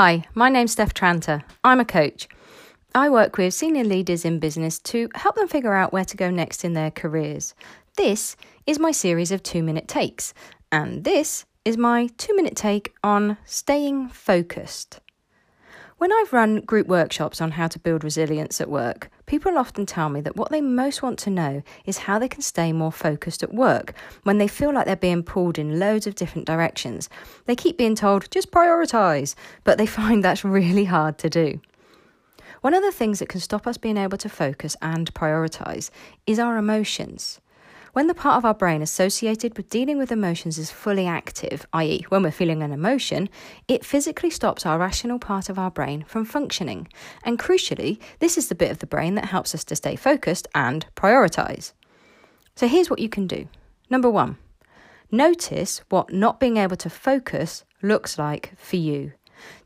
Hi, 0.00 0.22
my 0.32 0.48
name's 0.48 0.70
Steph 0.70 0.94
Tranter. 0.94 1.42
I'm 1.64 1.80
a 1.80 1.84
coach. 1.84 2.28
I 2.94 3.08
work 3.08 3.36
with 3.36 3.52
senior 3.52 3.82
leaders 3.82 4.24
in 4.24 4.38
business 4.38 4.78
to 4.78 5.08
help 5.16 5.34
them 5.34 5.48
figure 5.48 5.74
out 5.74 5.92
where 5.92 6.04
to 6.04 6.16
go 6.16 6.30
next 6.30 6.64
in 6.64 6.74
their 6.74 6.92
careers. 6.92 7.52
This 7.96 8.36
is 8.64 8.78
my 8.78 8.92
series 8.92 9.32
of 9.32 9.42
two 9.42 9.60
minute 9.60 9.88
takes, 9.88 10.34
and 10.70 11.02
this 11.02 11.46
is 11.64 11.76
my 11.76 12.10
two 12.16 12.36
minute 12.36 12.54
take 12.54 12.94
on 13.02 13.38
staying 13.44 14.10
focused. 14.10 15.00
When 15.98 16.12
I've 16.12 16.32
run 16.32 16.60
group 16.60 16.86
workshops 16.86 17.40
on 17.40 17.50
how 17.50 17.66
to 17.66 17.78
build 17.80 18.04
resilience 18.04 18.60
at 18.60 18.70
work, 18.70 19.10
people 19.26 19.58
often 19.58 19.84
tell 19.84 20.08
me 20.08 20.20
that 20.20 20.36
what 20.36 20.52
they 20.52 20.60
most 20.60 21.02
want 21.02 21.18
to 21.18 21.30
know 21.30 21.64
is 21.86 21.98
how 21.98 22.20
they 22.20 22.28
can 22.28 22.40
stay 22.40 22.72
more 22.72 22.92
focused 22.92 23.42
at 23.42 23.52
work 23.52 23.94
when 24.22 24.38
they 24.38 24.46
feel 24.46 24.72
like 24.72 24.86
they're 24.86 24.94
being 24.94 25.24
pulled 25.24 25.58
in 25.58 25.80
loads 25.80 26.06
of 26.06 26.14
different 26.14 26.46
directions. 26.46 27.08
They 27.46 27.56
keep 27.56 27.76
being 27.76 27.96
told, 27.96 28.30
just 28.30 28.52
prioritise, 28.52 29.34
but 29.64 29.76
they 29.76 29.86
find 29.98 30.22
that's 30.22 30.44
really 30.44 30.84
hard 30.84 31.18
to 31.18 31.28
do. 31.28 31.60
One 32.60 32.74
of 32.74 32.84
the 32.84 32.92
things 32.92 33.18
that 33.18 33.28
can 33.28 33.40
stop 33.40 33.66
us 33.66 33.76
being 33.76 33.96
able 33.96 34.18
to 34.18 34.28
focus 34.28 34.76
and 34.80 35.12
prioritise 35.14 35.90
is 36.28 36.38
our 36.38 36.58
emotions. 36.58 37.40
When 37.94 38.06
the 38.06 38.14
part 38.14 38.36
of 38.36 38.44
our 38.44 38.54
brain 38.54 38.82
associated 38.82 39.56
with 39.56 39.70
dealing 39.70 39.96
with 39.96 40.12
emotions 40.12 40.58
is 40.58 40.70
fully 40.70 41.06
active, 41.06 41.66
i.e., 41.72 42.04
when 42.10 42.22
we're 42.22 42.30
feeling 42.30 42.62
an 42.62 42.72
emotion, 42.72 43.30
it 43.66 43.84
physically 43.84 44.30
stops 44.30 44.66
our 44.66 44.78
rational 44.78 45.18
part 45.18 45.48
of 45.48 45.58
our 45.58 45.70
brain 45.70 46.04
from 46.06 46.24
functioning. 46.26 46.88
And 47.24 47.38
crucially, 47.38 47.98
this 48.18 48.36
is 48.36 48.48
the 48.48 48.54
bit 48.54 48.70
of 48.70 48.80
the 48.80 48.86
brain 48.86 49.14
that 49.14 49.26
helps 49.26 49.54
us 49.54 49.64
to 49.64 49.76
stay 49.76 49.96
focused 49.96 50.46
and 50.54 50.86
prioritise. 50.96 51.72
So 52.54 52.68
here's 52.68 52.90
what 52.90 52.98
you 52.98 53.08
can 53.08 53.26
do. 53.26 53.48
Number 53.88 54.10
one, 54.10 54.36
notice 55.10 55.80
what 55.88 56.12
not 56.12 56.38
being 56.38 56.58
able 56.58 56.76
to 56.76 56.90
focus 56.90 57.64
looks 57.82 58.18
like 58.18 58.52
for 58.58 58.76
you. 58.76 59.12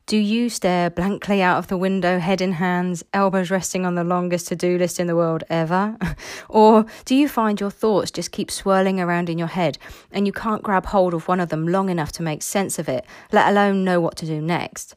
Do 0.06 0.16
you 0.16 0.50
stare 0.50 0.90
blankly 0.90 1.40
out 1.40 1.58
of 1.58 1.68
the 1.68 1.76
window, 1.76 2.18
head 2.18 2.40
in 2.40 2.52
hands, 2.52 3.04
elbows 3.12 3.50
resting 3.50 3.86
on 3.86 3.94
the 3.94 4.04
longest 4.04 4.48
to 4.48 4.56
do 4.56 4.76
list 4.76 4.98
in 4.98 5.06
the 5.06 5.16
world 5.16 5.44
ever? 5.48 5.96
or 6.48 6.86
do 7.04 7.14
you 7.14 7.28
find 7.28 7.60
your 7.60 7.70
thoughts 7.70 8.10
just 8.10 8.32
keep 8.32 8.50
swirling 8.50 9.00
around 9.00 9.28
in 9.28 9.38
your 9.38 9.48
head 9.48 9.78
and 10.10 10.26
you 10.26 10.32
can't 10.32 10.62
grab 10.62 10.86
hold 10.86 11.14
of 11.14 11.28
one 11.28 11.40
of 11.40 11.50
them 11.50 11.68
long 11.68 11.88
enough 11.88 12.12
to 12.12 12.22
make 12.22 12.42
sense 12.42 12.78
of 12.78 12.88
it, 12.88 13.06
let 13.30 13.48
alone 13.48 13.84
know 13.84 14.00
what 14.00 14.16
to 14.16 14.26
do 14.26 14.40
next? 14.40 14.96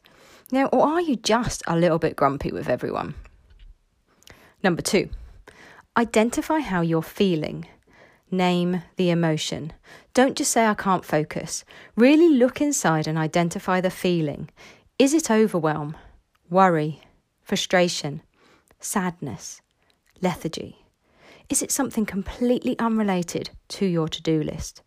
Know, 0.50 0.66
or 0.66 0.86
are 0.86 1.00
you 1.00 1.16
just 1.16 1.62
a 1.66 1.76
little 1.76 1.98
bit 1.98 2.16
grumpy 2.16 2.52
with 2.52 2.68
everyone? 2.68 3.14
Number 4.62 4.82
two, 4.82 5.08
identify 5.96 6.60
how 6.60 6.80
you're 6.80 7.02
feeling. 7.02 7.66
Name 8.30 8.82
the 8.96 9.10
emotion. 9.10 9.72
Don't 10.12 10.36
just 10.36 10.50
say, 10.50 10.66
I 10.66 10.74
can't 10.74 11.04
focus. 11.04 11.64
Really 11.94 12.28
look 12.28 12.60
inside 12.60 13.06
and 13.06 13.16
identify 13.16 13.80
the 13.80 13.90
feeling. 13.90 14.50
Is 14.98 15.14
it 15.14 15.30
overwhelm, 15.30 15.96
worry, 16.50 17.02
frustration, 17.42 18.22
sadness, 18.80 19.62
lethargy? 20.20 20.84
Is 21.48 21.62
it 21.62 21.70
something 21.70 22.04
completely 22.04 22.76
unrelated 22.80 23.50
to 23.68 23.86
your 23.86 24.08
to 24.08 24.20
do 24.20 24.42
list? 24.42 24.82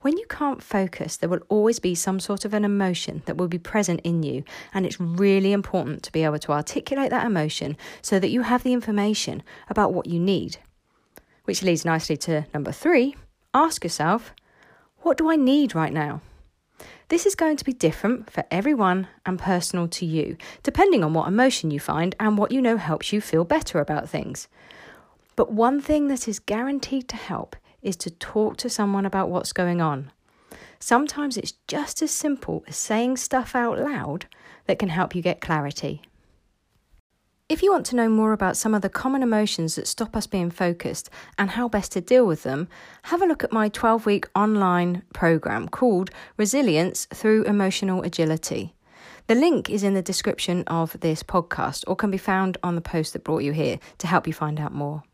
When 0.00 0.18
you 0.18 0.26
can't 0.28 0.62
focus, 0.62 1.16
there 1.16 1.28
will 1.28 1.42
always 1.48 1.78
be 1.78 1.94
some 1.94 2.20
sort 2.20 2.44
of 2.44 2.54
an 2.54 2.64
emotion 2.64 3.22
that 3.26 3.36
will 3.36 3.48
be 3.48 3.58
present 3.58 4.00
in 4.02 4.22
you, 4.22 4.44
and 4.74 4.84
it's 4.84 5.00
really 5.00 5.52
important 5.52 6.02
to 6.02 6.12
be 6.12 6.24
able 6.24 6.38
to 6.40 6.52
articulate 6.52 7.10
that 7.10 7.26
emotion 7.26 7.76
so 8.02 8.18
that 8.18 8.30
you 8.30 8.42
have 8.42 8.62
the 8.62 8.72
information 8.72 9.42
about 9.68 9.92
what 9.92 10.06
you 10.06 10.18
need. 10.18 10.58
Which 11.46 11.62
leads 11.62 11.84
nicely 11.84 12.16
to 12.18 12.44
number 12.52 12.72
three 12.72 13.16
ask 13.54 13.84
yourself, 13.84 14.34
what 14.98 15.16
do 15.16 15.30
I 15.30 15.36
need 15.36 15.74
right 15.74 15.92
now? 15.92 16.20
This 17.08 17.24
is 17.24 17.36
going 17.36 17.56
to 17.56 17.64
be 17.64 17.72
different 17.72 18.30
for 18.30 18.44
everyone 18.50 19.06
and 19.24 19.38
personal 19.38 19.86
to 19.88 20.04
you, 20.04 20.36
depending 20.64 21.04
on 21.04 21.14
what 21.14 21.28
emotion 21.28 21.70
you 21.70 21.78
find 21.78 22.16
and 22.18 22.36
what 22.36 22.50
you 22.50 22.60
know 22.60 22.76
helps 22.76 23.12
you 23.12 23.20
feel 23.20 23.44
better 23.44 23.78
about 23.78 24.10
things. 24.10 24.48
But 25.36 25.52
one 25.52 25.80
thing 25.80 26.08
that 26.08 26.26
is 26.26 26.40
guaranteed 26.40 27.08
to 27.10 27.16
help 27.16 27.54
is 27.80 27.96
to 27.98 28.10
talk 28.10 28.56
to 28.58 28.68
someone 28.68 29.06
about 29.06 29.30
what's 29.30 29.52
going 29.52 29.80
on. 29.80 30.10
Sometimes 30.80 31.36
it's 31.36 31.54
just 31.68 32.02
as 32.02 32.10
simple 32.10 32.64
as 32.66 32.76
saying 32.76 33.18
stuff 33.18 33.54
out 33.54 33.78
loud 33.78 34.26
that 34.66 34.80
can 34.80 34.88
help 34.88 35.14
you 35.14 35.22
get 35.22 35.40
clarity. 35.40 36.02
If 37.48 37.62
you 37.62 37.70
want 37.70 37.86
to 37.86 37.96
know 37.96 38.08
more 38.08 38.32
about 38.32 38.56
some 38.56 38.74
of 38.74 38.82
the 38.82 38.88
common 38.88 39.22
emotions 39.22 39.76
that 39.76 39.86
stop 39.86 40.16
us 40.16 40.26
being 40.26 40.50
focused 40.50 41.08
and 41.38 41.50
how 41.50 41.68
best 41.68 41.92
to 41.92 42.00
deal 42.00 42.26
with 42.26 42.42
them, 42.42 42.66
have 43.04 43.22
a 43.22 43.26
look 43.26 43.44
at 43.44 43.52
my 43.52 43.68
12 43.68 44.04
week 44.04 44.26
online 44.34 45.04
program 45.14 45.68
called 45.68 46.10
Resilience 46.36 47.06
Through 47.14 47.44
Emotional 47.44 48.02
Agility. 48.02 48.74
The 49.28 49.36
link 49.36 49.70
is 49.70 49.84
in 49.84 49.94
the 49.94 50.02
description 50.02 50.64
of 50.66 50.98
this 50.98 51.22
podcast 51.22 51.84
or 51.86 51.94
can 51.94 52.10
be 52.10 52.18
found 52.18 52.58
on 52.64 52.74
the 52.74 52.80
post 52.80 53.12
that 53.12 53.22
brought 53.22 53.44
you 53.44 53.52
here 53.52 53.78
to 53.98 54.08
help 54.08 54.26
you 54.26 54.32
find 54.32 54.58
out 54.58 54.74
more. 54.74 55.04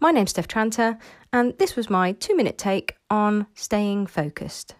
My 0.00 0.10
name's 0.10 0.30
Steph 0.30 0.48
Tranter, 0.48 0.98
and 1.32 1.56
this 1.58 1.76
was 1.76 1.88
my 1.88 2.10
two 2.10 2.34
minute 2.34 2.58
take 2.58 2.96
on 3.10 3.46
staying 3.54 4.08
focused. 4.08 4.74